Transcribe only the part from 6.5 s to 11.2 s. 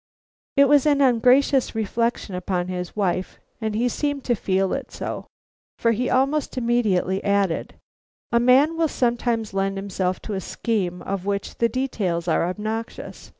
immediately added: "A man will sometimes lend himself to a scheme